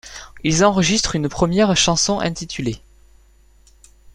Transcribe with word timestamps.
Ils 0.43 0.65
enregistrent 0.65 1.15
une 1.15 1.29
première 1.29 1.77
chanson 1.77 2.19
intitulée'. 2.19 2.81